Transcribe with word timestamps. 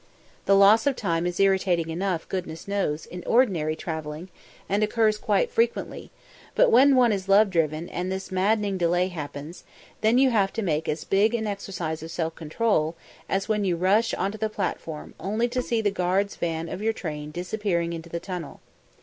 The 0.47 0.55
loss 0.55 0.87
of 0.87 0.95
time 0.95 1.27
is 1.27 1.39
irritating 1.39 1.91
enough, 1.91 2.27
goodness 2.27 2.67
knows, 2.67 3.05
in 3.05 3.23
ordinary 3.27 3.75
travelling 3.75 4.29
and 4.67 4.81
occurs 4.81 5.19
quite 5.19 5.51
frequently, 5.51 6.09
but 6.55 6.71
when 6.71 6.95
one 6.95 7.11
is 7.11 7.29
love 7.29 7.51
driven 7.51 7.87
and 7.87 8.11
this 8.11 8.31
maddening 8.31 8.79
delay 8.79 9.09
happens, 9.09 9.63
then 10.01 10.17
you 10.17 10.31
have 10.31 10.51
to 10.53 10.63
make 10.63 10.89
as 10.89 11.03
big 11.03 11.35
an 11.35 11.45
exercise 11.45 12.01
of 12.01 12.09
self 12.09 12.33
control 12.33 12.95
as 13.29 13.47
when 13.47 13.63
you 13.63 13.75
rush 13.75 14.11
onto 14.15 14.39
the 14.39 14.49
platform 14.49 15.13
only 15.19 15.47
to 15.49 15.61
see 15.61 15.81
the 15.81 15.91
guard's 15.91 16.35
van 16.35 16.67
of 16.67 16.81
your 16.81 16.93
train 16.93 17.29
disappearing 17.29 17.93
into 17.93 18.09
the 18.09 18.19
tunnel. 18.19 18.59